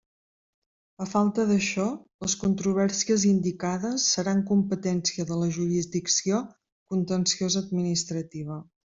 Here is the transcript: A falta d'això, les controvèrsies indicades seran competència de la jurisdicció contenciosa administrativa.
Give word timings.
A 1.03 1.05
falta 1.09 1.43
d'això, 1.49 1.83
les 2.23 2.33
controvèrsies 2.43 3.25
indicades 3.33 4.07
seran 4.17 4.41
competència 4.55 5.27
de 5.33 5.37
la 5.43 5.51
jurisdicció 5.59 6.41
contenciosa 6.95 7.63
administrativa. 7.67 8.59